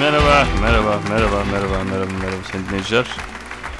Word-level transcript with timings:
Merhaba, 0.00 0.46
merhaba, 0.60 1.00
merhaba, 1.10 1.44
merhaba, 1.50 1.84
merhaba, 1.84 2.12
merhaba 2.20 2.42
sayın 2.52 2.66
dinleyiciler. 2.66 3.06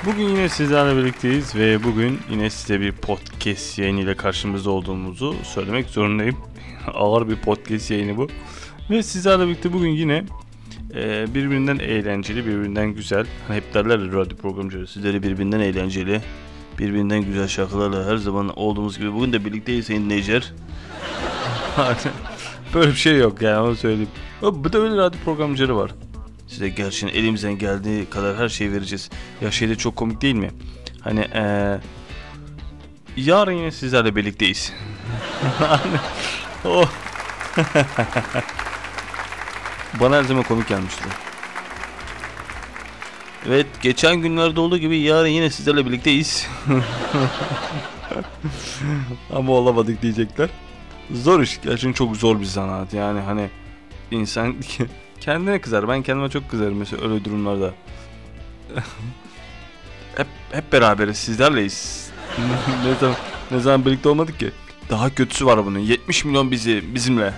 Bugün 0.06 0.28
yine 0.28 0.48
sizlerle 0.48 0.96
birlikteyiz 0.96 1.54
ve 1.54 1.84
bugün 1.84 2.20
yine 2.30 2.50
size 2.50 2.80
bir 2.80 2.92
podcast 2.92 3.78
yayını 3.78 4.00
ile 4.00 4.16
karşımızda 4.16 4.70
olduğumuzu 4.70 5.34
söylemek 5.42 5.86
zorundayım. 5.86 6.36
Ağır 6.94 7.28
bir 7.28 7.36
podcast 7.36 7.90
yayını 7.90 8.16
bu. 8.16 8.28
Ve 8.90 9.02
sizlerle 9.02 9.46
birlikte 9.46 9.72
bugün 9.72 9.88
yine 9.88 10.24
e, 10.94 11.34
birbirinden 11.34 11.78
eğlenceli, 11.78 12.46
birbirinden 12.46 12.88
güzel. 12.88 13.26
Hani 13.48 13.56
hep 13.56 13.74
derler 13.74 13.98
ya 13.98 14.12
radyo 14.12 14.36
programcıları 14.36 14.86
sizleri 14.86 15.22
birbirinden 15.22 15.60
eğlenceli, 15.60 16.20
birbirinden 16.78 17.22
güzel 17.22 17.48
şarkılarla 17.48 18.06
her 18.06 18.16
zaman 18.16 18.58
olduğumuz 18.58 18.98
gibi 18.98 19.12
bugün 19.12 19.32
de 19.32 19.44
birlikteyiz 19.44 19.86
sayın 19.86 20.04
dinleyiciler. 20.04 20.52
Böyle 22.74 22.90
bir 22.90 22.96
şey 22.96 23.18
yok 23.18 23.42
yani 23.42 23.58
onu 23.58 23.76
söyleyeyim. 23.76 24.08
Bu 24.42 24.72
da 24.72 24.78
öyle 24.78 24.96
radyo 24.96 25.20
programcıları 25.24 25.76
var. 25.76 25.90
Size 26.46 26.68
gerçekten 26.68 27.20
elimizden 27.20 27.58
geldiği 27.58 28.10
kadar 28.10 28.36
her 28.36 28.48
şeyi 28.48 28.72
vereceğiz. 28.72 29.10
Ya 29.40 29.50
şey 29.50 29.68
de 29.68 29.76
çok 29.76 29.96
komik 29.96 30.22
değil 30.22 30.34
mi? 30.34 30.50
Hani 31.00 31.20
eee 31.34 31.80
yarın 33.16 33.52
yine 33.52 33.70
sizlerle 33.70 34.16
birlikteyiz. 34.16 34.72
Hani, 35.58 35.96
o 36.64 36.84
Bana 40.00 40.16
her 40.16 40.22
zaman 40.22 40.42
komik 40.42 40.68
gelmişti. 40.68 41.04
Evet 43.48 43.66
geçen 43.82 44.16
günlerde 44.16 44.60
olduğu 44.60 44.78
gibi 44.78 44.98
yarın 44.98 45.28
yine 45.28 45.50
sizlerle 45.50 45.86
birlikteyiz. 45.86 46.48
Ama 49.34 49.52
olamadık 49.52 50.02
diyecekler. 50.02 50.48
Zor 51.10 51.40
iş. 51.40 51.60
Gerçekten 51.62 51.92
çok 51.92 52.16
zor 52.16 52.40
bir 52.40 52.44
zanaat. 52.44 52.94
Yani 52.94 53.20
hani 53.20 53.50
insan 54.10 54.56
kendine 55.20 55.60
kızar. 55.60 55.88
Ben 55.88 56.02
kendime 56.02 56.28
çok 56.30 56.50
kızarım 56.50 56.76
mesela 56.78 57.10
öyle 57.10 57.24
durumlarda. 57.24 57.74
hep 60.16 60.26
hep 60.52 60.72
beraberiz. 60.72 61.16
Sizlerleyiz. 61.16 62.10
ne 62.84 62.94
zaman 63.00 63.16
ne 63.50 63.60
zaman 63.60 63.86
birlikte 63.86 64.08
olmadık 64.08 64.38
ki? 64.38 64.52
Daha 64.90 65.14
kötüsü 65.14 65.46
var 65.46 65.66
bunun. 65.66 65.78
70 65.78 66.24
milyon 66.24 66.50
bizi 66.50 66.94
bizimle. 66.94 67.34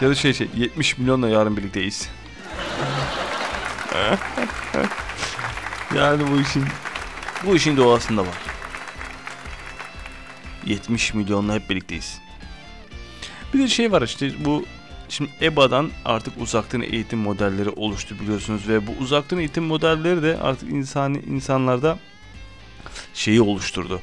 Ya 0.00 0.08
da 0.08 0.14
şey 0.14 0.32
şey 0.32 0.48
70 0.56 0.98
milyonla 0.98 1.28
yarın 1.28 1.56
birlikteyiz. 1.56 2.08
yani 5.96 6.22
bu 6.30 6.40
işin 6.40 6.64
bu 7.46 7.56
işin 7.56 7.76
doğasında 7.76 8.20
var. 8.22 8.38
70 10.66 11.14
milyonla 11.14 11.54
hep 11.54 11.70
birlikteyiz. 11.70 12.20
Bir 13.54 13.58
de 13.58 13.68
şey 13.68 13.92
var 13.92 14.02
işte 14.02 14.44
bu 14.44 14.64
şimdi 15.10 15.30
EBA'dan 15.42 15.90
artık 16.04 16.34
uzaktan 16.40 16.82
eğitim 16.82 17.18
modelleri 17.18 17.70
oluştu 17.70 18.14
biliyorsunuz 18.20 18.68
ve 18.68 18.86
bu 18.86 18.90
uzaktan 19.00 19.38
eğitim 19.38 19.64
modelleri 19.64 20.22
de 20.22 20.38
artık 20.42 20.70
insani 20.70 21.18
insanlarda 21.18 21.98
şeyi 23.14 23.40
oluşturdu. 23.40 24.00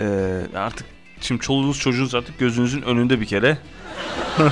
Ee, 0.00 0.40
artık 0.54 0.86
şimdi 1.20 1.40
çoluğunuz 1.40 1.78
çocuğunuz 1.78 2.14
artık 2.14 2.38
gözünüzün 2.38 2.82
önünde 2.82 3.20
bir 3.20 3.26
kere. 3.26 3.58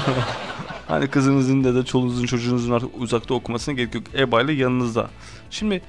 hani 0.88 1.08
kızınızın 1.08 1.64
da 1.64 1.74
da 1.74 1.84
çoluğunuzun 1.84 2.26
çocuğunuzun 2.26 2.72
artık 2.72 2.90
uzakta 2.98 3.34
okumasına 3.34 3.74
gerek 3.74 3.94
yok. 3.94 4.04
EBA 4.14 4.42
ile 4.42 4.52
yanınızda. 4.52 5.10
Şimdi 5.50 5.82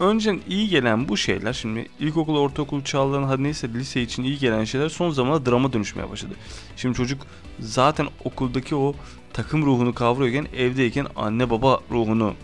önceden 0.00 0.40
iyi 0.48 0.68
gelen 0.68 1.08
bu 1.08 1.16
şeyler 1.16 1.52
şimdi 1.52 1.88
ilkokul, 2.00 2.36
ortaokul 2.36 2.84
çağlarının 2.84 3.26
hadi 3.26 3.42
neyse 3.42 3.68
lise 3.74 4.02
için 4.02 4.22
iyi 4.22 4.38
gelen 4.38 4.64
şeyler 4.64 4.88
son 4.88 5.10
zamanlarda 5.10 5.50
drama 5.50 5.72
dönüşmeye 5.72 6.10
başladı. 6.10 6.34
Şimdi 6.76 6.96
çocuk 6.96 7.22
zaten 7.60 8.06
okuldaki 8.24 8.74
o 8.76 8.94
takım 9.32 9.66
ruhunu 9.66 9.94
kavruyorken 9.94 10.46
evdeyken 10.56 11.06
anne 11.16 11.50
baba 11.50 11.80
ruhunu 11.90 12.34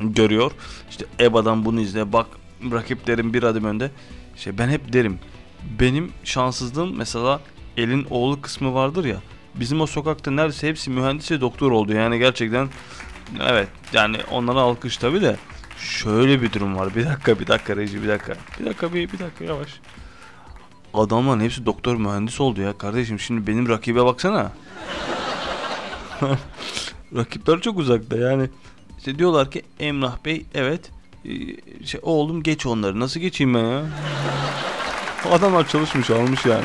görüyor. 0.00 0.52
İşte 0.90 1.04
EBA'dan 1.20 1.64
bunu 1.64 1.80
izle 1.80 2.12
bak 2.12 2.26
rakiplerin 2.72 3.34
bir 3.34 3.42
adım 3.42 3.64
önde. 3.64 3.90
İşte 4.36 4.58
ben 4.58 4.68
hep 4.68 4.92
derim 4.92 5.18
benim 5.80 6.12
şanssızlığım 6.24 6.96
mesela 6.96 7.40
elin 7.76 8.06
oğlu 8.10 8.40
kısmı 8.40 8.74
vardır 8.74 9.04
ya 9.04 9.16
bizim 9.54 9.80
o 9.80 9.86
sokakta 9.86 10.30
neredeyse 10.30 10.68
hepsi 10.68 10.90
mühendis 10.90 11.30
ve 11.30 11.40
doktor 11.40 11.70
oldu 11.70 11.92
yani 11.92 12.18
gerçekten 12.18 12.68
evet 13.40 13.68
yani 13.92 14.16
onlara 14.30 14.60
alkış 14.60 14.96
tabi 14.96 15.20
de 15.20 15.36
Şöyle 15.78 16.42
bir 16.42 16.52
durum 16.52 16.76
var. 16.76 16.94
Bir 16.96 17.06
dakika, 17.06 17.40
bir 17.40 17.46
dakika 17.46 17.76
Reji, 17.76 18.02
bir 18.02 18.08
dakika. 18.08 18.34
Bir 18.60 18.64
dakika, 18.64 18.94
bir, 18.94 19.12
bir 19.12 19.18
dakika 19.18 19.44
yavaş. 19.44 19.68
Adamların 20.94 21.40
hepsi 21.40 21.66
doktor 21.66 21.96
mühendis 21.96 22.40
oldu 22.40 22.60
ya 22.60 22.78
kardeşim. 22.78 23.20
Şimdi 23.20 23.46
benim 23.46 23.68
rakibe 23.68 24.04
baksana. 24.04 24.52
Rakipler 27.16 27.60
çok 27.60 27.78
uzakta 27.78 28.16
yani. 28.16 28.50
İşte 28.98 29.18
diyorlar 29.18 29.50
ki 29.50 29.62
Emrah 29.80 30.24
Bey 30.24 30.46
evet 30.54 30.90
şey, 31.84 32.00
oğlum 32.02 32.42
geç 32.42 32.66
onları. 32.66 33.00
Nasıl 33.00 33.20
geçeyim 33.20 33.54
ben 33.54 33.64
ya? 33.64 33.84
Adamlar 35.32 35.68
çalışmış 35.68 36.10
almış 36.10 36.46
yani. 36.46 36.64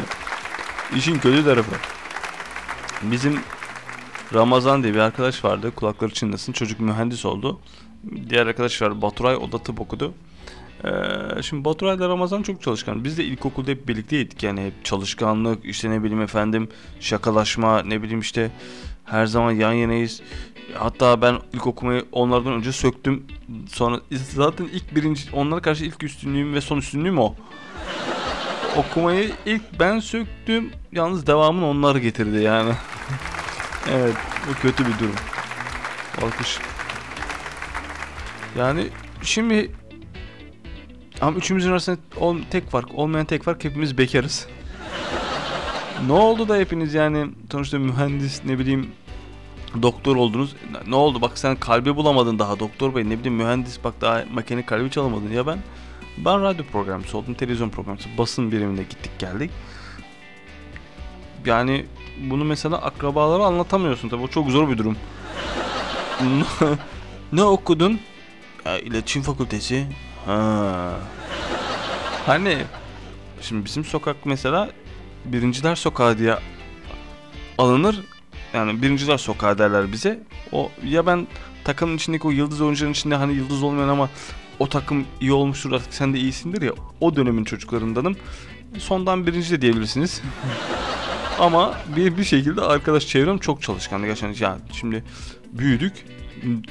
İşin 0.95 1.19
kötü 1.19 1.45
tarafı. 1.45 1.75
Bizim 3.01 3.39
Ramazan 4.33 4.83
diye 4.83 4.93
bir 4.93 4.99
arkadaş 4.99 5.45
vardı. 5.45 5.71
Kulakları 5.75 6.13
çınlasın. 6.13 6.53
Çocuk 6.53 6.79
mühendis 6.79 7.25
oldu 7.25 7.59
diğer 8.29 8.47
arkadaş 8.47 8.81
var 8.81 9.01
Baturay 9.01 9.35
o 9.35 9.51
da 9.51 9.57
tıp 9.57 9.81
okudu. 9.81 10.13
Ee, 10.85 11.41
şimdi 11.41 11.65
Baturay 11.65 11.95
ile 11.95 12.07
Ramazan 12.07 12.41
çok 12.41 12.61
çalışkan. 12.61 13.03
Biz 13.03 13.17
de 13.17 13.23
ilkokulda 13.23 13.71
hep 13.71 13.87
birlikteydik 13.87 14.43
yani 14.43 14.65
hep 14.65 14.85
çalışkanlık 14.85 15.65
işte 15.65 15.89
ne 15.89 16.03
bileyim 16.03 16.21
efendim 16.21 16.69
şakalaşma 16.99 17.83
ne 17.83 18.03
bileyim 18.03 18.19
işte 18.19 18.51
her 19.05 19.25
zaman 19.25 19.51
yan 19.51 19.71
yanayız. 19.71 20.21
Hatta 20.73 21.21
ben 21.21 21.35
ilk 21.53 21.67
okumayı 21.67 22.05
onlardan 22.11 22.53
önce 22.53 22.71
söktüm. 22.71 23.27
Sonra 23.69 23.99
zaten 24.11 24.69
ilk 24.73 24.95
birinci 24.95 25.23
onlara 25.33 25.61
karşı 25.61 25.85
ilk 25.85 26.03
üstünlüğüm 26.03 26.53
ve 26.53 26.61
son 26.61 26.77
üstünlüğüm 26.77 27.19
o. 27.19 27.35
Okumayı 28.77 29.31
ilk 29.45 29.79
ben 29.79 29.99
söktüm. 29.99 30.71
Yalnız 30.91 31.27
devamını 31.27 31.67
onlar 31.67 31.95
getirdi 31.95 32.43
yani. 32.43 32.73
evet 33.91 34.15
bu 34.49 34.53
kötü 34.53 34.85
bir 34.85 34.99
durum. 34.99 35.15
Alkış. 36.21 36.59
Yani 38.57 38.87
şimdi 39.21 39.71
ama 41.21 41.37
üçümüzün 41.37 41.71
arasında 41.71 41.97
ol, 42.19 42.37
tek 42.51 42.69
fark, 42.69 42.95
olmayan 42.95 43.25
tek 43.25 43.43
fark 43.43 43.63
hepimiz 43.63 43.97
bekarız. 43.97 44.47
ne 46.07 46.13
oldu 46.13 46.49
da 46.49 46.57
hepiniz 46.57 46.93
yani 46.93 47.27
sonuçta 47.51 47.79
mühendis 47.79 48.45
ne 48.45 48.59
bileyim 48.59 48.91
doktor 49.81 50.15
oldunuz. 50.15 50.55
Ne 50.87 50.95
oldu 50.95 51.21
bak 51.21 51.37
sen 51.37 51.55
kalbi 51.55 51.95
bulamadın 51.95 52.39
daha 52.39 52.59
doktor 52.59 52.95
bey 52.95 53.09
ne 53.09 53.19
bileyim 53.19 53.37
mühendis 53.37 53.83
bak 53.83 53.93
daha 54.01 54.23
makine 54.33 54.65
kalbi 54.65 54.91
çalamadın 54.91 55.31
ya 55.31 55.47
ben 55.47 55.59
ben 56.17 56.41
radyo 56.41 56.65
programcısı 56.65 57.17
oldum 57.17 57.33
televizyon 57.33 57.69
programcısı 57.69 58.09
basın 58.17 58.51
biriminde 58.51 58.83
gittik 58.83 59.11
geldik. 59.19 59.51
Yani 61.45 61.85
bunu 62.29 62.43
mesela 62.43 62.77
akrabalara 62.77 63.45
anlatamıyorsun 63.45 64.09
tabii 64.09 64.23
o 64.23 64.27
çok 64.27 64.49
zor 64.49 64.69
bir 64.69 64.77
durum. 64.77 64.97
ne 67.33 67.43
okudun? 67.43 67.99
Ya, 68.67 68.79
iletişim 68.79 69.21
fakültesi. 69.21 69.87
Ha. 70.25 70.99
Hani 72.25 72.57
şimdi 73.41 73.65
bizim 73.65 73.85
sokak 73.85 74.25
mesela 74.25 74.69
birinciler 75.25 75.75
sokağı 75.75 76.17
diye 76.17 76.35
alınır. 77.57 78.03
Yani 78.53 78.81
birinciler 78.81 79.17
sokağı 79.17 79.57
derler 79.57 79.91
bize. 79.91 80.19
O 80.51 80.71
ya 80.85 81.05
ben 81.05 81.27
takımın 81.63 81.95
içindeki 81.95 82.27
o 82.27 82.31
yıldız 82.31 82.61
oyuncuların 82.61 82.91
içinde 82.93 83.15
hani 83.15 83.33
yıldız 83.33 83.63
olmayan 83.63 83.89
ama 83.89 84.09
o 84.59 84.69
takım 84.69 85.05
iyi 85.21 85.33
olmuştur 85.33 85.71
artık 85.71 85.93
sen 85.93 86.13
de 86.13 86.19
iyisindir 86.19 86.61
ya 86.61 86.71
o 87.01 87.15
dönemin 87.15 87.43
çocuklarındanım. 87.43 88.17
Sondan 88.77 89.27
birinci 89.27 89.51
de 89.51 89.61
diyebilirsiniz. 89.61 90.21
ama 91.39 91.77
bir 91.95 92.17
bir 92.17 92.23
şekilde 92.23 92.61
arkadaş 92.61 93.07
çevrem 93.07 93.37
çok 93.37 93.61
çalışkan 93.61 94.01
gerçekten. 94.01 94.47
Yani 94.47 94.61
şimdi 94.71 95.03
büyüdük. 95.53 96.05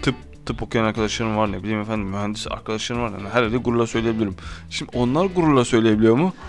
Tıp 0.02 0.14
tıp 0.46 0.62
okuyan 0.62 0.84
arkadaşlarım 0.84 1.36
var 1.36 1.52
ne 1.52 1.62
bileyim 1.62 1.80
efendim 1.80 2.08
mühendis 2.08 2.46
arkadaşlarım 2.50 3.02
var. 3.02 3.10
Yani 3.10 3.28
her 3.28 3.42
yerde 3.42 3.56
gururla 3.56 3.86
söyleyebilirim. 3.86 4.36
Şimdi 4.70 4.90
onlar 4.94 5.26
gururla 5.26 5.64
söyleyebiliyor 5.64 6.16
mu? 6.16 6.34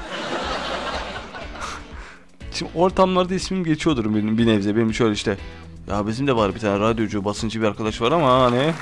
Şimdi 2.51 2.71
ortamlarda 2.75 3.33
ismim 3.33 3.63
geçiyordur 3.63 4.15
benim 4.15 4.37
bir 4.37 4.47
nebze. 4.47 4.75
Benim 4.75 4.93
şöyle 4.93 5.13
işte 5.13 5.37
ya 5.87 6.07
bizim 6.07 6.27
de 6.27 6.35
var 6.35 6.55
bir 6.55 6.59
tane 6.59 6.79
radyocu 6.79 7.25
basıncı 7.25 7.61
bir 7.61 7.67
arkadaş 7.67 8.01
var 8.01 8.11
ama 8.11 8.41
hani 8.41 8.61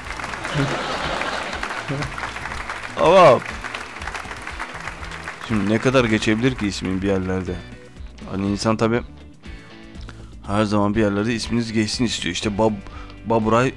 ama 3.02 3.40
şimdi 5.48 5.70
ne 5.70 5.78
kadar 5.78 6.06
geçebilir 6.06 6.56
ki 6.56 6.68
ismin 6.68 7.02
bir 7.02 7.08
yerlerde? 7.08 7.56
Hani 8.32 8.48
insan 8.48 8.78
tabi 8.78 9.02
her 10.48 10.64
zaman 10.64 10.96
bir 10.96 11.02
yerlerde 11.02 11.34
isminiz 11.34 11.74
geçsin 11.74 12.06
istiyor. 12.06 12.34
İşte 12.34 12.58
Bab 12.58 12.74
Baburay 13.26 13.74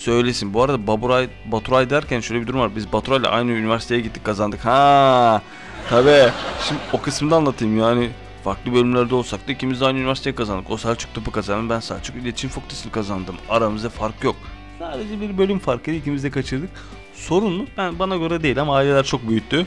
söylesin. 0.00 0.54
Bu 0.54 0.62
arada 0.62 0.86
Baburay, 0.86 1.28
Baturay 1.44 1.90
derken 1.90 2.20
şöyle 2.20 2.40
bir 2.40 2.46
durum 2.46 2.60
var. 2.60 2.76
Biz 2.76 2.92
Baturay'la 2.92 3.28
aynı 3.28 3.50
üniversiteye 3.50 4.00
gittik 4.00 4.24
kazandık. 4.24 4.64
Ha, 4.64 5.42
tabi. 5.88 6.30
Şimdi 6.68 6.80
o 6.92 7.00
kısmını 7.00 7.34
anlatayım 7.34 7.78
yani. 7.78 8.10
Farklı 8.44 8.72
bölümlerde 8.72 9.14
olsak 9.14 9.48
da 9.48 9.52
ikimiz 9.52 9.80
de 9.80 9.86
aynı 9.86 9.98
üniversiteyi 9.98 10.36
kazandık. 10.36 10.70
O 10.70 10.76
Selçuk 10.76 11.14
tıpı 11.14 11.32
kazandı. 11.32 11.74
Ben 11.74 11.80
Selçuk 11.80 12.16
İletişim 12.16 12.50
Fakültesini 12.50 12.92
kazandım. 12.92 13.36
Aramızda 13.48 13.88
fark 13.88 14.24
yok. 14.24 14.36
Sadece 14.78 15.20
bir 15.20 15.38
bölüm 15.38 15.58
farkıyla 15.58 16.00
ikimiz 16.00 16.24
de 16.24 16.30
kaçırdık. 16.30 16.70
Sorun? 17.14 17.68
Ben 17.76 17.98
bana 17.98 18.16
göre 18.16 18.42
değil 18.42 18.60
ama 18.60 18.76
aileler 18.76 19.04
çok 19.04 19.28
büyüttü. 19.28 19.66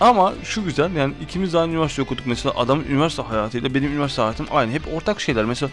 ama 0.00 0.32
şu 0.44 0.64
güzel 0.64 0.96
yani 0.96 1.14
ikimiz 1.22 1.52
de 1.52 1.58
aynı 1.58 1.72
üniversite 1.72 2.02
okuduk 2.02 2.26
mesela 2.26 2.54
adamın 2.56 2.84
üniversite 2.84 3.22
hayatıyla 3.22 3.74
benim 3.74 3.92
üniversite 3.92 4.22
hayatım 4.22 4.46
aynı. 4.50 4.72
Hep 4.72 4.82
ortak 4.94 5.20
şeyler. 5.20 5.44
Mesela 5.44 5.70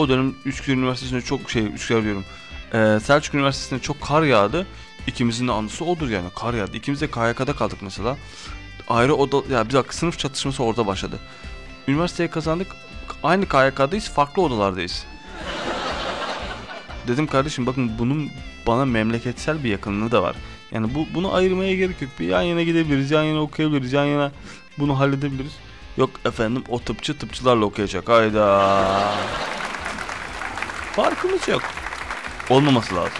o 0.00 0.08
dönem 0.08 0.34
Üsküdar 0.44 0.76
Üniversitesi'nde 0.76 1.22
çok 1.22 1.50
şey 1.50 1.66
Üsküdar 1.74 2.02
diyorum. 2.02 2.24
Ee, 2.74 2.98
Selçuk 3.02 3.34
Üniversitesi'nde 3.34 3.80
çok 3.80 4.00
kar 4.00 4.22
yağdı. 4.22 4.66
İkimizin 5.06 5.48
de 5.48 5.52
anısı 5.52 5.84
odur 5.84 6.08
yani 6.08 6.28
kar 6.36 6.54
yağdı. 6.54 6.76
İkimiz 6.76 7.00
de 7.00 7.06
KYK'da 7.06 7.52
kaldık 7.52 7.78
mesela. 7.82 8.16
Ayrı 8.88 9.14
oda 9.14 9.54
ya 9.54 9.68
bir 9.68 9.74
dakika 9.74 9.92
sınıf 9.92 10.18
çatışması 10.18 10.64
orada 10.64 10.86
başladı. 10.86 11.18
Üniversiteye 11.88 12.30
kazandık. 12.30 12.66
Aynı 13.22 13.48
KYK'dayız, 13.48 14.08
farklı 14.08 14.42
odalardayız. 14.42 15.04
Dedim 17.08 17.26
kardeşim 17.26 17.66
bakın 17.66 17.98
bunun 17.98 18.30
bana 18.66 18.84
memleketsel 18.84 19.64
bir 19.64 19.70
yakınlığı 19.70 20.10
da 20.10 20.22
var. 20.22 20.36
Yani 20.72 20.94
bu 20.94 21.06
bunu 21.14 21.34
ayırmaya 21.34 21.74
gerek 21.74 22.02
yok. 22.02 22.10
Bir 22.20 22.28
yan 22.28 22.42
yana 22.42 22.62
gidebiliriz, 22.62 23.10
yan 23.10 23.22
yana 23.22 23.40
okuyabiliriz, 23.40 23.92
yan 23.92 24.04
yana 24.04 24.32
bunu 24.78 24.98
halledebiliriz. 24.98 25.52
Yok 25.96 26.10
efendim 26.24 26.64
o 26.68 26.78
tıpçı 26.78 27.18
tıpçılarla 27.18 27.64
okuyacak. 27.64 28.08
Hayda. 28.08 29.14
Farkımız 30.92 31.48
yok. 31.48 31.62
Olmaması 32.50 32.94
lazım. 32.94 33.18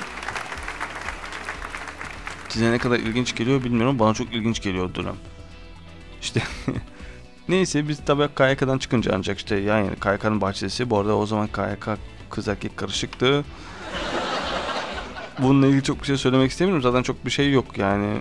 Size 2.49 2.73
ne 2.73 2.79
kadar 2.79 2.99
ilginç 2.99 3.37
geliyor 3.37 3.65
bilmiyorum. 3.65 3.99
Bana 3.99 4.15
çok 4.15 4.33
ilginç 4.35 4.63
geliyor 4.63 4.95
dönem. 4.95 5.17
İşte 6.23 6.43
neyse 7.49 7.89
biz 7.89 8.05
tabii 8.07 8.29
KYK'dan 8.35 8.79
çıkınca 8.79 9.13
ancak 9.15 9.39
işte 9.39 9.57
yan 9.57 9.79
yana 9.79 9.95
KYK'nın 9.95 10.41
bahçesi. 10.41 10.91
Bu 10.91 10.99
arada 10.99 11.17
o 11.17 11.27
zaman 11.27 11.47
KYK 11.47 11.89
kız 12.31 12.49
erkek 12.49 12.77
karışıktı. 12.77 13.45
Bununla 15.39 15.67
ilgili 15.67 15.83
çok 15.83 16.01
bir 16.01 16.07
şey 16.07 16.17
söylemek 16.17 16.51
istemiyorum. 16.51 16.83
Zaten 16.83 17.03
çok 17.03 17.27
bir 17.27 17.31
şey 17.31 17.53
yok 17.53 17.79
yani. 17.79 18.21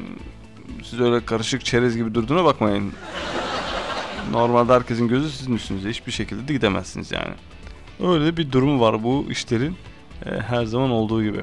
Siz 0.83 0.99
öyle 0.99 1.25
karışık 1.25 1.65
çerez 1.65 1.95
gibi 1.95 2.13
durduğuna 2.15 2.45
bakmayın. 2.45 2.93
Normalde 4.31 4.73
herkesin 4.73 5.07
gözü 5.07 5.29
sizin 5.29 5.55
üstünüzde. 5.55 5.89
Hiçbir 5.89 6.11
şekilde 6.11 6.47
de 6.47 6.53
gidemezsiniz 6.53 7.11
yani. 7.11 7.33
Öyle 8.03 8.37
bir 8.37 8.51
durumu 8.51 8.79
var 8.79 9.03
bu 9.03 9.25
işlerin. 9.29 9.75
e, 10.25 10.29
her 10.29 10.65
zaman 10.65 10.89
olduğu 10.89 11.23
gibi. 11.23 11.41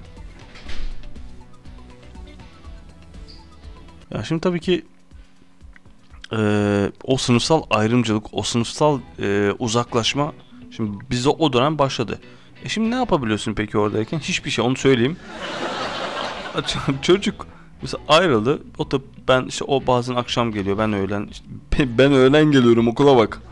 Ya 4.11 4.25
şimdi 4.25 4.41
tabii 4.41 4.61
ki 4.61 4.85
e, 6.33 6.39
o 7.05 7.17
sınıfsal 7.17 7.63
ayrımcılık, 7.71 8.27
o 8.33 8.43
sınıfsal 8.43 9.01
e, 9.19 9.53
uzaklaşma 9.59 10.33
şimdi 10.77 10.99
bize 11.11 11.29
o 11.29 11.53
dönem 11.53 11.79
başladı. 11.79 12.21
E 12.65 12.69
şimdi 12.69 12.91
ne 12.91 12.95
yapabiliyorsun 12.95 13.55
peki 13.55 13.79
oradayken? 13.79 14.19
Hiçbir 14.19 14.51
şey 14.51 14.65
onu 14.65 14.77
söyleyeyim. 14.77 15.17
Çocuk 17.03 17.47
mesela 17.83 18.03
ayrıldı. 18.09 18.63
O 18.79 18.91
da 18.91 18.99
ben 19.29 19.45
işte 19.45 19.65
o 19.65 19.87
bazen 19.87 20.15
akşam 20.15 20.53
geliyor. 20.53 20.79
Ben 20.79 20.93
öğlen 20.93 21.29
işte 21.31 21.99
ben 21.99 22.13
öğlen 22.13 22.45
geliyorum 22.51 22.89
okula 22.89 23.17
bak. 23.17 23.43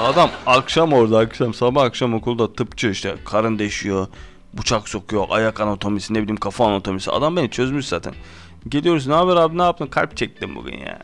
Adam 0.00 0.30
akşam 0.46 0.92
orada 0.92 1.18
akşam 1.18 1.54
sabah 1.54 1.82
akşam 1.82 2.14
okulda 2.14 2.52
tıpçı 2.52 2.88
işte 2.88 3.14
karın 3.24 3.58
deşiyor. 3.58 4.06
Bıçak 4.52 4.88
sokuyor, 4.88 5.26
ayak 5.30 5.60
anatomisi, 5.60 6.14
ne 6.14 6.22
bileyim 6.22 6.36
kafa 6.36 6.66
anatomisi. 6.66 7.10
Adam 7.10 7.36
beni 7.36 7.50
çözmüş 7.50 7.86
zaten. 7.86 8.14
Geliyoruz, 8.68 9.06
ne 9.06 9.14
haber 9.14 9.36
abi 9.36 9.58
ne 9.58 9.62
yaptın? 9.62 9.86
Kalp 9.86 10.16
çektim 10.16 10.54
bugün 10.54 10.78
ya. 10.78 10.98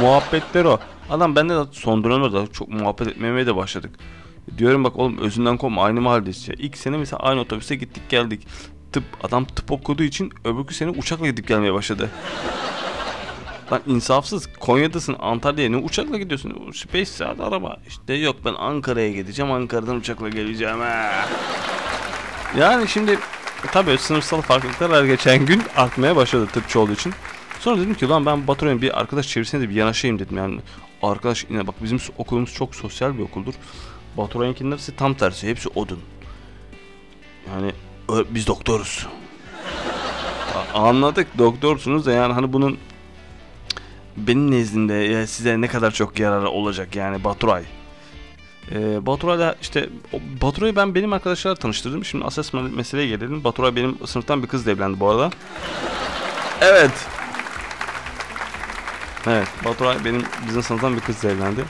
Muhabbetler 0.00 0.64
o. 0.64 0.78
Adam 1.10 1.36
bende 1.36 1.54
de 1.54 1.62
son 1.72 2.04
dönemlerde 2.04 2.46
çok 2.52 2.68
muhabbet 2.68 3.08
etmemeye 3.08 3.46
de 3.46 3.56
başladık. 3.56 3.98
Diyorum 4.58 4.84
bak 4.84 4.98
oğlum 4.98 5.18
özünden 5.18 5.56
kopma 5.56 5.84
aynı 5.84 6.00
mahalledeyiz 6.00 6.48
ya. 6.48 6.54
İlk 6.58 6.76
sene 6.76 6.96
mesela 6.96 7.18
aynı 7.20 7.40
otobüse 7.40 7.76
gittik 7.76 8.08
geldik. 8.08 8.46
Tıp 8.92 9.04
adam 9.22 9.44
tıp 9.44 9.72
okuduğu 9.72 10.02
için 10.02 10.32
öbürkü 10.44 10.74
sene 10.74 10.90
uçakla 10.90 11.26
gidip 11.26 11.48
gelmeye 11.48 11.74
başladı. 11.74 12.10
Lan 13.72 13.82
insafsız 13.86 14.48
Konya'dasın 14.60 15.16
Antalya'ya 15.18 15.70
ne 15.70 15.76
uçakla 15.76 16.18
gidiyorsun? 16.18 16.72
5 16.94 17.08
saat 17.08 17.40
araba. 17.40 17.76
İşte 17.88 18.14
yok 18.14 18.36
ben 18.44 18.54
Ankara'ya 18.54 19.12
gideceğim 19.12 19.52
Ankara'dan 19.52 19.96
uçakla 19.96 20.28
geleceğim 20.28 20.80
ha. 20.80 21.12
Yani 22.58 22.88
şimdi 22.88 23.18
tabii 23.72 23.98
sınıfsal 23.98 24.40
farklılıklar 24.40 24.92
her 24.92 25.04
geçen 25.04 25.46
gün 25.46 25.62
artmaya 25.76 26.16
başladı 26.16 26.46
tıpçı 26.46 26.80
olduğu 26.80 26.92
için. 26.92 27.12
Sonra 27.60 27.80
dedim 27.80 27.94
ki 27.94 28.08
lan 28.08 28.26
ben 28.26 28.46
Baturay'ın 28.46 28.82
bir 28.82 29.00
arkadaş 29.00 29.28
çevresine 29.28 29.60
de 29.60 29.68
bir 29.68 29.74
yanaşayım 29.74 30.18
dedim 30.18 30.36
yani. 30.36 30.60
Arkadaş 31.02 31.46
yine 31.50 31.66
bak 31.66 31.74
bizim 31.82 32.00
okulumuz 32.18 32.54
çok 32.54 32.74
sosyal 32.74 33.18
bir 33.18 33.22
okuldur. 33.22 33.54
Baturay'ınkiler 34.16 34.76
ise 34.76 34.96
tam 34.96 35.14
tersi 35.14 35.48
hepsi 35.48 35.68
odun. 35.68 36.00
Yani 37.52 37.72
biz 38.30 38.46
doktoruz. 38.46 39.06
Anladık 40.74 41.38
doktorsunuz 41.38 42.06
da 42.06 42.12
yani 42.12 42.32
hani 42.32 42.52
bunun 42.52 42.78
benim 44.16 44.50
nezdimde 44.50 44.94
ya 44.94 45.26
size 45.26 45.60
ne 45.60 45.68
kadar 45.68 45.90
çok 45.90 46.18
yararı 46.18 46.48
olacak 46.48 46.96
yani 46.96 47.24
Baturay. 47.24 47.62
Ee, 48.72 49.06
Baturay'la 49.06 49.56
işte 49.62 49.88
Baturay'ı 50.42 50.76
ben 50.76 50.94
benim 50.94 51.12
arkadaşlarla 51.12 51.56
tanıştırdım. 51.56 52.04
Şimdi 52.04 52.24
asas 52.24 52.54
me- 52.54 52.74
meseleye 52.74 53.08
gelelim. 53.08 53.44
Baturay 53.44 53.76
benim 53.76 53.98
sınıftan 54.06 54.42
bir 54.42 54.48
kızla 54.48 54.70
evlendi 54.70 55.00
bu 55.00 55.10
arada. 55.10 55.30
Evet. 56.60 56.92
Evet, 59.26 59.48
Baturay 59.64 60.04
benim 60.04 60.22
bizim 60.48 60.62
sınıftan 60.62 60.96
bir 60.96 61.00
kızla 61.00 61.30
evlendi. 61.30 61.64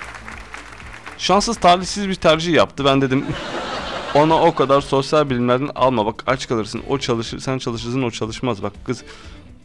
Şanssız 1.18 1.56
talihsiz 1.56 2.08
bir 2.08 2.14
tercih 2.14 2.52
yaptı. 2.52 2.84
Ben 2.84 3.00
dedim 3.00 3.24
ona 4.14 4.42
o 4.42 4.54
kadar 4.54 4.80
sosyal 4.80 5.30
bilimlerden 5.30 5.70
alma 5.74 6.06
bak 6.06 6.24
aç 6.26 6.48
kalırsın. 6.48 6.82
O 6.88 6.98
çalışır, 6.98 7.38
sen 7.38 7.58
çalışırsın 7.58 8.02
o 8.02 8.10
çalışmaz. 8.10 8.62
Bak 8.62 8.72
kız 8.86 9.04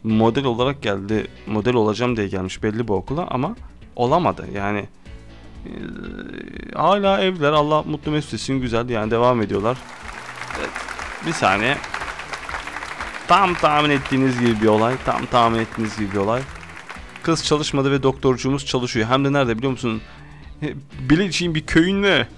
model 0.04 0.44
olarak 0.44 0.82
geldi. 0.82 1.26
Model 1.46 1.74
olacağım 1.74 2.16
diye 2.16 2.28
gelmiş 2.28 2.62
belli 2.62 2.88
bir 2.88 2.92
okula 2.92 3.26
ama 3.30 3.56
olamadı. 3.96 4.46
Yani 4.54 4.84
eee, 5.66 5.72
hala 6.74 7.20
evliler. 7.20 7.52
Allah 7.52 7.82
mutlu 7.82 8.12
mesut 8.12 8.34
etsin. 8.34 8.60
Güzel 8.60 8.88
yani 8.88 9.10
devam 9.10 9.42
ediyorlar. 9.42 9.78
Evet, 10.58 10.70
bir 11.26 11.32
saniye. 11.32 11.76
Tam 13.28 13.54
tahmin 13.54 13.90
ettiğiniz 13.90 14.40
gibi 14.40 14.62
bir 14.62 14.66
olay. 14.66 14.94
Tam 15.04 15.26
tahmin 15.26 15.58
ettiğiniz 15.58 15.98
gibi 15.98 16.12
bir 16.12 16.16
olay. 16.16 16.42
Kız 17.22 17.44
çalışmadı 17.44 17.92
ve 17.92 18.02
doktorcuğumuz 18.02 18.66
çalışıyor. 18.66 19.08
Hem 19.08 19.24
de 19.24 19.32
nerede 19.32 19.58
biliyor 19.58 19.72
musun? 19.72 20.02
Bilecik'in 21.00 21.54
bir 21.54 21.66
köyünde. 21.66 22.28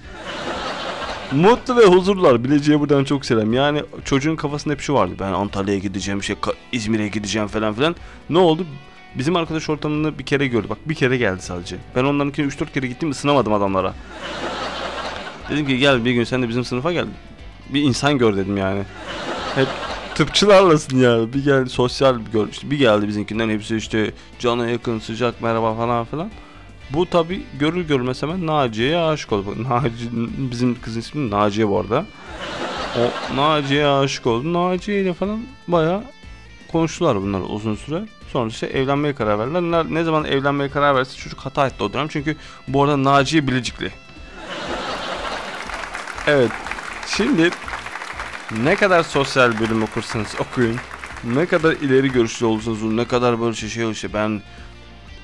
Mutlu 1.35 1.77
ve 1.77 1.87
huzurlar. 1.87 2.45
Bilecik'e 2.45 2.81
buradan 2.81 3.05
çok 3.05 3.25
selam. 3.27 3.53
Yani 3.53 3.83
çocuğun 4.05 4.37
kafasında 4.37 4.75
hep 4.75 4.81
şu 4.81 4.95
vardı. 4.95 5.15
Ben 5.21 5.33
Antalya'ya 5.33 5.81
gideceğim, 5.81 6.21
Ka- 6.21 6.55
İzmir'e 6.73 7.09
gideceğim 7.09 7.49
falan 7.49 7.75
filan. 7.75 7.97
Ne 8.31 8.39
oldu? 8.39 8.67
Bizim 9.15 9.37
arkadaş 9.37 9.71
ortamını 9.71 10.19
bir 10.19 10.25
kere 10.25 10.47
gördü. 10.47 10.67
Bak 10.71 10.79
bir 10.87 10.95
kere 10.95 11.17
geldi 11.17 11.43
sadece. 11.43 11.77
Ben 11.97 12.05
onlarınkine 12.05 12.47
3-4 12.47 12.73
kere 12.73 12.87
gittim 12.87 13.11
ısınamadım 13.11 13.53
adamlara. 13.53 13.95
Dedim 15.51 15.67
ki 15.67 15.79
gel 15.79 16.05
bir 16.05 16.13
gün 16.13 16.25
sen 16.25 16.43
de 16.43 16.49
bizim 16.49 16.65
sınıfa 16.65 16.93
gel. 16.93 17.07
Bir 17.69 17.83
insan 17.83 18.19
gör 18.19 18.37
dedim 18.37 18.57
yani. 18.57 18.83
Hep 19.55 19.69
tıpçılarlasın 20.15 20.97
ya. 20.99 21.33
Bir 21.33 21.45
gel 21.45 21.67
sosyal 21.67 22.27
bir 22.27 22.33
gör. 22.33 22.49
İşte 22.49 22.71
bir 22.71 22.79
geldi 22.79 23.09
bizimkinden 23.09 23.49
hepsi 23.49 23.77
işte 23.77 24.11
cana 24.39 24.69
yakın 24.69 24.99
sıcak 24.99 25.43
merhaba 25.43 25.75
falan 25.75 26.05
filan. 26.05 26.31
Bu 26.91 27.07
tabi 27.07 27.43
görür 27.59 27.81
görmez 27.81 28.23
hemen 28.23 28.47
Naciye'ye 28.47 28.99
aşık 28.99 29.33
oldu. 29.33 29.55
Naci, 29.69 30.11
bizim 30.51 30.81
kızın 30.81 31.01
ismi 31.01 31.31
Naciye 31.31 31.69
bu 31.69 31.79
arada. 31.79 32.07
O 32.99 33.37
Naciye'ye 33.37 33.87
aşık 33.87 34.27
oldu. 34.27 34.53
Naciye 34.53 35.01
ile 35.01 35.15
falan 35.15 35.41
baya 35.69 36.05
konuştular 36.73 37.23
bunlar 37.23 37.41
uzun 37.49 37.75
süre. 37.75 38.03
Sonra 38.33 38.49
işte 38.49 38.67
evlenmeye 38.67 39.15
karar 39.15 39.39
verdiler. 39.39 39.85
Ne, 39.95 40.05
zaman 40.05 40.25
evlenmeye 40.25 40.71
karar 40.71 40.95
verse 40.95 41.17
çocuk 41.17 41.41
hata 41.41 41.67
etti 41.67 41.83
o 41.83 41.93
dönem. 41.93 42.09
Çünkü 42.09 42.37
bu 42.69 42.83
arada 42.83 43.05
Naciye 43.05 43.47
Bilecikli. 43.49 43.91
Evet. 46.27 46.51
Şimdi 47.07 47.51
ne 48.63 48.77
kadar 48.77 49.03
sosyal 49.03 49.61
bölüm 49.61 49.83
okursanız 49.83 50.35
okuyun. 50.39 50.77
Ne 51.25 51.47
kadar 51.47 51.73
ileri 51.73 52.13
görüşlü 52.13 52.47
olursanız. 52.47 52.83
Ne 52.83 53.05
kadar 53.05 53.41
böyle 53.41 53.55
şey, 53.55 53.69
şey 53.69 53.91
işte 53.91 54.13
ben 54.15 54.43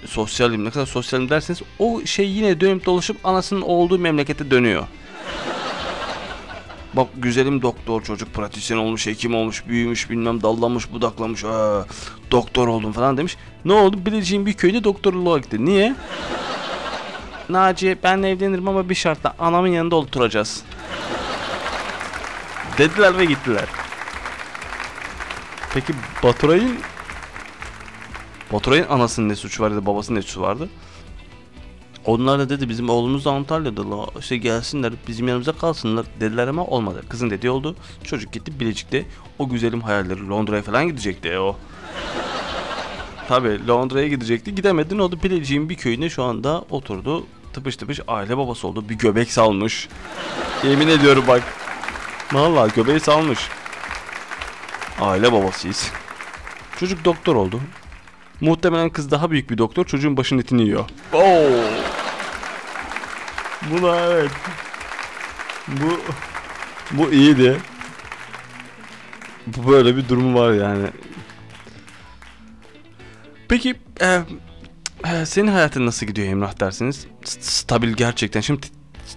sosyalim 0.07 0.64
ne 0.64 0.71
kadar 0.71 0.87
sosyalim 0.87 1.28
derseniz 1.28 1.62
o 1.78 2.00
şey 2.05 2.31
yine 2.31 2.61
dönüp 2.61 2.87
dolaşıp 2.87 3.26
anasının 3.26 3.61
olduğu 3.61 3.99
memlekete 3.99 4.50
dönüyor. 4.50 4.87
Bak 6.95 7.07
güzelim 7.17 7.62
doktor 7.62 8.02
çocuk 8.02 8.35
pratisyen 8.35 8.78
olmuş, 8.78 9.07
hekim 9.07 9.35
olmuş, 9.35 9.67
büyümüş, 9.69 10.11
bilmem 10.11 10.43
dallamış, 10.43 10.93
budaklamış, 10.93 11.45
aa, 11.45 11.87
doktor 12.31 12.69
oldum 12.69 12.93
falan 12.93 13.17
demiş. 13.17 13.37
Ne 13.64 13.73
oldu? 13.73 14.07
Bileceğim 14.07 14.47
bir 14.47 14.52
köyde 14.52 14.85
doktorluğa 14.85 15.38
gitti. 15.38 15.64
Niye? 15.64 15.95
Naciye 17.49 17.97
ben 18.02 18.23
evlenirim 18.23 18.69
ama 18.69 18.88
bir 18.88 18.95
şartla 18.95 19.35
anamın 19.38 19.69
yanında 19.69 19.97
oturacağız. 19.97 20.62
Dediler 22.78 23.19
ve 23.19 23.25
gittiler. 23.25 23.64
Peki 25.75 25.93
Baturay'ın 26.23 26.78
Baturay'ın 28.52 28.88
anasının 28.88 29.28
ne 29.28 29.37
suçu 29.37 29.62
vardı, 29.62 29.87
babasının 29.87 30.19
ne 30.19 30.23
suçu 30.23 30.40
vardı? 30.40 30.69
Onlar 32.05 32.38
da 32.38 32.49
dedi 32.49 32.69
bizim 32.69 32.88
oğlumuz 32.90 33.25
da 33.25 33.31
Antalya'da 33.31 33.90
la 33.90 34.07
işte 34.19 34.37
gelsinler 34.37 34.93
bizim 35.09 35.28
yanımıza 35.28 35.52
kalsınlar 35.52 36.07
dediler 36.21 36.49
ama 36.49 36.64
olmadı. 36.64 37.02
Kızın 37.09 37.31
dediği 37.31 37.50
oldu. 37.50 37.76
Çocuk 38.05 38.33
gitti 38.33 38.61
Bilecik'te 38.61 39.07
o 39.38 39.49
güzelim 39.49 39.81
hayalleri 39.81 40.28
Londra'ya 40.28 40.62
falan 40.62 40.87
gidecekti 40.87 41.38
o. 41.38 41.57
Tabi 43.28 43.69
Londra'ya 43.69 44.09
gidecekti. 44.09 44.55
Gidemedi. 44.55 44.99
Ne 44.99 45.02
oldu? 45.02 45.19
Bilecik'in 45.23 45.69
bir 45.69 45.75
köyüne 45.75 46.11
şu 46.11 46.23
anda 46.23 46.64
oturdu. 46.71 47.26
Tıpış 47.52 47.76
tıpış 47.76 48.00
aile 48.09 48.38
babası 48.38 48.69
oldu. 48.69 48.88
Bir 48.88 48.95
göbek 48.95 49.33
salmış. 49.33 49.88
Yemin 50.64 50.88
ediyorum 50.88 51.25
bak. 51.28 51.43
Vallahi 52.33 52.75
göbeği 52.75 53.00
salmış. 53.00 53.38
Aile 55.00 55.33
babasıyız. 55.33 55.90
Çocuk 56.81 57.05
doktor 57.05 57.37
oldu. 57.37 57.61
Muhtemelen 58.40 58.90
kız 58.90 59.11
daha 59.11 59.30
büyük 59.30 59.50
bir 59.50 59.59
doktor 59.59 59.85
çocuğun 59.85 60.16
başının 60.16 60.40
etini 60.40 60.62
yiyor. 60.62 60.85
Oo. 61.12 61.50
Buna 63.71 63.97
evet. 64.00 64.30
Bu 65.68 66.00
bu 66.90 67.12
iyiydi. 67.12 67.61
Bu 69.47 69.71
böyle 69.71 69.97
bir 69.97 70.09
durum 70.09 70.35
var 70.35 70.52
yani. 70.52 70.87
Peki 73.49 73.75
e, 74.00 74.21
e, 75.12 75.26
senin 75.26 75.49
hayatın 75.49 75.87
nasıl 75.87 76.07
gidiyor 76.07 76.28
Emrah 76.28 76.61
dersiniz? 76.61 77.07
S- 77.25 77.40
Stabil 77.42 77.92
gerçekten. 77.92 78.40
Şimdi 78.40 78.66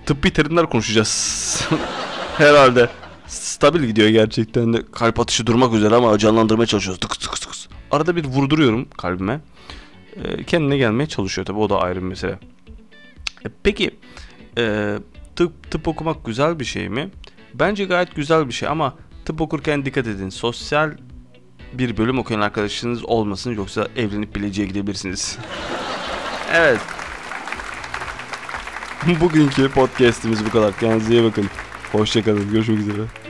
tıbbi 0.05 0.33
terimler 0.33 0.69
konuşacağız. 0.69 1.61
Herhalde. 2.37 2.89
Stabil 3.27 3.83
gidiyor 3.83 4.09
gerçekten 4.09 4.73
de. 4.73 4.81
Kalp 4.91 5.19
atışı 5.19 5.45
durmak 5.45 5.73
üzere 5.73 5.95
ama 5.95 6.17
canlandırmaya 6.17 6.67
çalışıyoruz. 6.67 6.99
Tıkıs 6.99 7.17
tıkıs 7.17 7.39
tıkıs. 7.39 7.50
Arada 7.91 8.15
bir 8.15 8.25
vurduruyorum 8.25 8.87
kalbime. 8.97 9.39
E, 10.23 10.43
kendine 10.43 10.77
gelmeye 10.77 11.05
çalışıyor 11.05 11.45
tabii 11.45 11.59
o 11.59 11.69
da 11.69 11.81
ayrı 11.81 11.99
bir 11.99 12.07
mesele. 12.07 12.39
E, 13.45 13.49
peki 13.63 13.91
e, 14.57 14.95
tıp, 15.35 15.71
tıp 15.71 15.87
okumak 15.87 16.25
güzel 16.25 16.59
bir 16.59 16.65
şey 16.65 16.89
mi? 16.89 17.09
Bence 17.53 17.85
gayet 17.85 18.15
güzel 18.15 18.47
bir 18.47 18.53
şey 18.53 18.69
ama 18.69 18.95
tıp 19.25 19.41
okurken 19.41 19.85
dikkat 19.85 20.07
edin. 20.07 20.29
Sosyal 20.29 20.91
bir 21.73 21.97
bölüm 21.97 22.19
okuyan 22.19 22.41
arkadaşınız 22.41 23.05
olmasın 23.05 23.55
yoksa 23.55 23.87
evlenip 23.95 24.35
bileceğe 24.35 24.67
gidebilirsiniz. 24.67 25.37
evet. 26.53 26.79
Bugünkü 29.21 29.69
podcast'imiz 29.69 30.45
bu 30.45 30.49
kadar. 30.49 30.79
Kendinize 30.79 31.13
iyi 31.13 31.23
bakın. 31.23 31.45
Hoşçakalın. 31.91 32.51
Görüşmek 32.51 32.79
üzere. 32.79 33.20